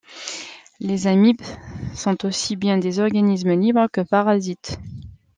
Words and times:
Les 0.79 1.05
amibes 1.05 1.43
sont 1.93 2.25
aussi 2.25 2.55
bien 2.55 2.79
des 2.79 2.97
organismes 2.99 3.51
libres 3.53 3.87
que 3.93 4.01
parasites. 4.01 4.79